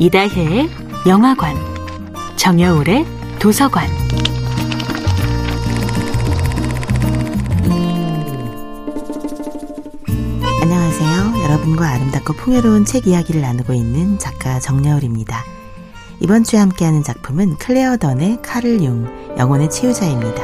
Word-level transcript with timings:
이다혜의 0.00 0.70
영화관, 1.08 1.56
정여울의 2.36 3.04
도서관. 3.40 3.88
안녕하세요. 10.62 11.42
여러분과 11.42 11.88
아름답고 11.88 12.34
풍요로운 12.34 12.84
책 12.84 13.08
이야기를 13.08 13.40
나누고 13.40 13.72
있는 13.72 14.20
작가 14.20 14.60
정여울입니다. 14.60 15.42
이번 16.20 16.44
주에 16.44 16.60
함께하는 16.60 17.02
작품은 17.02 17.56
클레어 17.56 17.96
던의 17.96 18.40
카를 18.40 18.80
융, 18.84 19.04
영혼의 19.36 19.68
치유자입니다. 19.68 20.42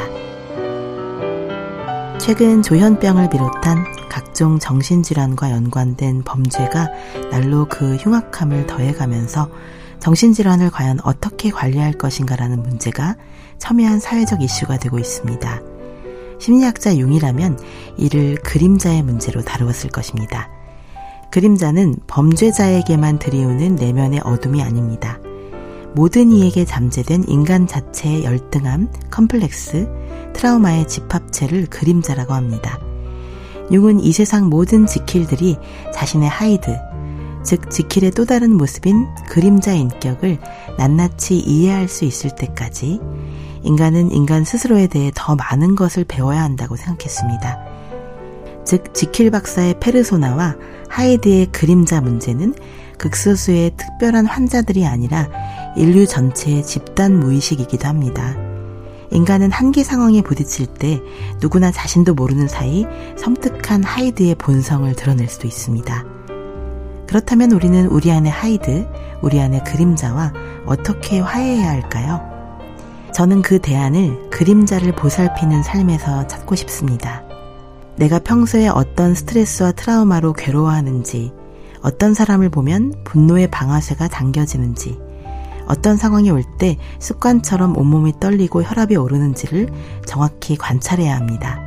최근 2.18 2.60
조현병을 2.60 3.30
비롯한 3.30 3.84
각종 4.14 4.60
정신질환과 4.60 5.50
연관된 5.50 6.22
범죄가 6.22 6.88
날로 7.32 7.66
그 7.68 7.96
흉악함을 7.96 8.68
더해가면서 8.68 9.50
정신질환을 9.98 10.70
과연 10.70 11.00
어떻게 11.02 11.50
관리할 11.50 11.94
것인가라는 11.94 12.62
문제가 12.62 13.16
첨예한 13.58 13.98
사회적 13.98 14.40
이슈가 14.40 14.78
되고 14.78 15.00
있습니다. 15.00 15.60
심리학자 16.38 16.96
융이라면 16.96 17.58
이를 17.96 18.36
그림자의 18.36 19.02
문제로 19.02 19.42
다루었을 19.42 19.90
것입니다. 19.90 20.48
그림자는 21.32 21.96
범죄자에게만 22.06 23.18
들이우는 23.18 23.74
내면의 23.74 24.20
어둠이 24.20 24.62
아닙니다. 24.62 25.18
모든 25.96 26.30
이에게 26.30 26.64
잠재된 26.64 27.24
인간 27.26 27.66
자체의 27.66 28.22
열등함, 28.22 28.92
컴플렉스, 29.10 29.88
트라우마의 30.34 30.86
집합체를 30.86 31.66
그림자라고 31.66 32.32
합니다. 32.32 32.78
융은 33.70 34.00
이 34.00 34.12
세상 34.12 34.48
모든 34.48 34.86
지킬들이 34.86 35.56
자신의 35.92 36.28
하이드, 36.28 36.76
즉 37.44 37.70
지킬의 37.70 38.12
또 38.12 38.24
다른 38.24 38.56
모습인 38.56 39.06
그림자 39.28 39.72
인격을 39.72 40.38
낱낱이 40.78 41.36
이해할 41.38 41.88
수 41.88 42.04
있을 42.04 42.30
때까지 42.30 43.00
인간은 43.62 44.12
인간 44.12 44.44
스스로에 44.44 44.86
대해 44.86 45.10
더 45.14 45.36
많은 45.36 45.74
것을 45.74 46.04
배워야 46.04 46.42
한다고 46.42 46.76
생각했습니다. 46.76 47.58
즉 48.64 48.94
지킬 48.94 49.30
박사의 49.30 49.78
페르소나와 49.80 50.56
하이드의 50.88 51.46
그림자 51.46 52.00
문제는 52.00 52.54
극소수의 52.98 53.72
특별한 53.76 54.26
환자들이 54.26 54.86
아니라 54.86 55.28
인류 55.76 56.06
전체의 56.06 56.64
집단 56.64 57.18
무의식이기도 57.18 57.86
합니다. 57.88 58.43
인간은 59.14 59.52
한계 59.52 59.84
상황에 59.84 60.22
부딪힐 60.22 60.66
때 60.66 61.00
누구나 61.40 61.70
자신도 61.70 62.14
모르는 62.14 62.48
사이 62.48 62.84
섬뜩한 63.16 63.84
하이드의 63.84 64.34
본성을 64.34 64.92
드러낼 64.96 65.28
수도 65.28 65.46
있습니다. 65.46 66.04
그렇다면 67.06 67.52
우리는 67.52 67.86
우리 67.86 68.10
안의 68.10 68.32
하이드, 68.32 68.88
우리 69.22 69.40
안의 69.40 69.62
그림자와 69.64 70.32
어떻게 70.66 71.20
화해해야 71.20 71.70
할까요? 71.70 72.20
저는 73.12 73.42
그 73.42 73.60
대안을 73.60 74.30
그림자를 74.30 74.92
보살피는 74.96 75.62
삶에서 75.62 76.26
찾고 76.26 76.56
싶습니다. 76.56 77.22
내가 77.94 78.18
평소에 78.18 78.66
어떤 78.66 79.14
스트레스와 79.14 79.70
트라우마로 79.70 80.32
괴로워하는지, 80.32 81.32
어떤 81.80 82.14
사람을 82.14 82.48
보면 82.48 82.92
분노의 83.04 83.48
방아쇠가 83.52 84.08
당겨지는지, 84.08 84.98
어떤 85.66 85.96
상황이 85.96 86.30
올 86.30 86.42
때 86.58 86.76
습관처럼 86.98 87.76
온몸이 87.76 88.14
떨리고 88.20 88.62
혈압이 88.62 88.96
오르는지를 88.96 89.68
정확히 90.06 90.56
관찰해야 90.56 91.16
합니다. 91.16 91.60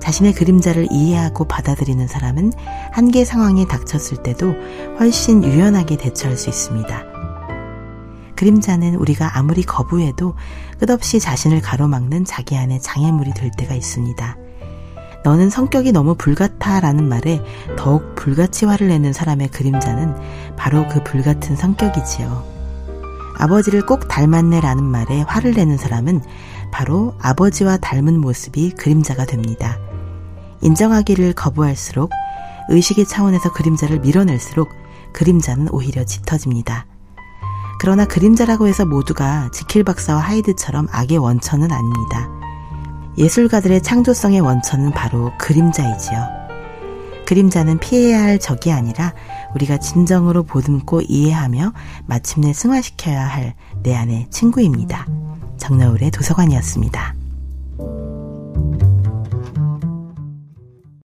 자신의 0.00 0.32
그림자를 0.32 0.88
이해하고 0.90 1.44
받아들이는 1.44 2.08
사람은 2.08 2.52
한계 2.90 3.24
상황에 3.24 3.66
닥쳤을 3.66 4.22
때도 4.22 4.54
훨씬 4.98 5.44
유연하게 5.44 5.96
대처할 5.96 6.36
수 6.36 6.48
있습니다. 6.48 7.04
그림자는 8.34 8.96
우리가 8.96 9.38
아무리 9.38 9.62
거부해도 9.62 10.34
끝없이 10.80 11.20
자신을 11.20 11.60
가로막는 11.60 12.24
자기 12.24 12.56
안의 12.56 12.80
장애물이 12.80 13.34
될 13.34 13.52
때가 13.56 13.74
있습니다. 13.74 14.36
너는 15.22 15.50
성격이 15.50 15.92
너무 15.92 16.16
불같아 16.16 16.80
라는 16.80 17.08
말에 17.08 17.40
더욱 17.76 18.16
불같이 18.16 18.64
화를 18.64 18.88
내는 18.88 19.12
사람의 19.12 19.48
그림자는 19.48 20.16
바로 20.56 20.88
그 20.88 21.04
불같은 21.04 21.54
성격이지요. 21.54 22.61
아버지를 23.42 23.84
꼭 23.84 24.06
닮았네 24.06 24.60
라는 24.60 24.84
말에 24.84 25.22
화를 25.22 25.52
내는 25.54 25.76
사람은 25.76 26.22
바로 26.70 27.16
아버지와 27.20 27.76
닮은 27.76 28.20
모습이 28.20 28.70
그림자가 28.78 29.26
됩니다. 29.26 29.78
인정하기를 30.60 31.32
거부할수록 31.32 32.10
의식의 32.68 33.04
차원에서 33.06 33.52
그림자를 33.52 33.98
밀어낼수록 33.98 34.68
그림자는 35.12 35.70
오히려 35.72 36.04
짙어집니다. 36.04 36.86
그러나 37.80 38.04
그림자라고 38.04 38.68
해서 38.68 38.86
모두가 38.86 39.50
지킬 39.52 39.82
박사와 39.82 40.20
하이드처럼 40.20 40.86
악의 40.92 41.18
원천은 41.18 41.72
아닙니다. 41.72 42.28
예술가들의 43.18 43.82
창조성의 43.82 44.38
원천은 44.38 44.92
바로 44.92 45.32
그림자이지요. 45.38 46.41
그림자는 47.32 47.78
피해야 47.78 48.22
할 48.22 48.38
적이 48.38 48.72
아니라 48.72 49.14
우리가 49.54 49.78
진정으로 49.78 50.42
보듬고 50.42 51.00
이해하며 51.08 51.72
마침내 52.06 52.52
승화시켜야 52.52 53.26
할 53.26 53.54
내 53.82 53.94
안의 53.96 54.28
친구입니다. 54.30 55.06
정너울의 55.58 56.10
도서관이었습니다. 56.10 57.21